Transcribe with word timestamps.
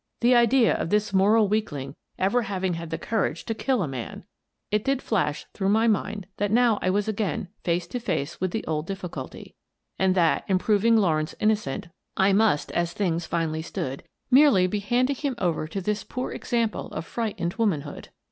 The 0.21 0.33
idea 0.33 0.73
of 0.75 0.89
this 0.89 1.13
moral 1.13 1.47
weakling 1.47 1.93
ever 2.17 2.41
having 2.41 2.73
had 2.73 2.89
the 2.89 2.97
courage 2.97 3.45
to 3.45 3.53
kill 3.53 3.83
a 3.83 3.87
man! 3.87 4.23
It 4.71 4.83
did 4.83 4.99
flash 4.99 5.45
through 5.53 5.69
my 5.69 5.87
mind 5.87 6.25
that 6.37 6.49
now 6.49 6.79
I 6.81 6.89
was 6.89 7.07
again 7.07 7.49
face 7.63 7.85
to 7.89 7.99
face 7.99 8.41
with 8.41 8.49
the 8.49 8.65
old 8.65 8.87
difficulty, 8.87 9.53
and 9.99 10.15
that, 10.15 10.43
in 10.47 10.57
proving 10.57 10.97
Lawrence 10.97 11.35
innocent, 11.39 11.89
I 12.17 12.33
must, 12.33 12.71
as 12.71 12.93
things 12.93 13.27
finally 13.27 13.61
stood, 13.61 14.01
merely 14.31 14.65
be 14.65 14.79
handing 14.79 15.17
him 15.17 15.35
over 15.37 15.67
to 15.67 15.79
this 15.81 16.03
poor 16.03 16.31
example 16.31 16.87
of 16.87 17.05
frightened 17.05 17.53
womanhood. 17.57 18.09